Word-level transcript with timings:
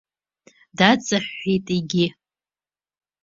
Даҵаҳәҳәеит 0.77 1.65
егьи. 1.75 2.07